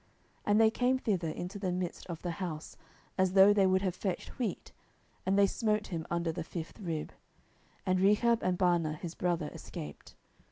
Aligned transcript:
10:004:006 0.01 0.09
And 0.47 0.61
they 0.61 0.71
came 0.71 0.97
thither 0.97 1.29
into 1.29 1.59
the 1.59 1.71
midst 1.71 2.07
of 2.07 2.23
the 2.23 2.31
house, 2.31 2.75
as 3.19 3.33
though 3.33 3.53
they 3.53 3.67
would 3.67 3.83
have 3.83 3.93
fetched 3.93 4.39
wheat; 4.39 4.71
and 5.27 5.37
they 5.37 5.45
smote 5.45 5.85
him 5.89 6.07
under 6.09 6.31
the 6.31 6.43
fifth 6.43 6.79
rib: 6.79 7.11
and 7.85 7.99
Rechab 7.99 8.41
and 8.41 8.57
Baanah 8.57 8.97
his 8.97 9.13
brother 9.13 9.51
escaped. 9.53 10.15